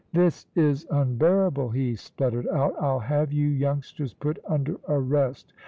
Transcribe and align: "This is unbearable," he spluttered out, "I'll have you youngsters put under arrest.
"This 0.13 0.47
is 0.55 0.87
unbearable," 0.89 1.69
he 1.69 1.95
spluttered 1.95 2.47
out, 2.47 2.73
"I'll 2.79 3.01
have 3.01 3.31
you 3.31 3.49
youngsters 3.49 4.15
put 4.15 4.39
under 4.47 4.77
arrest. 4.89 5.53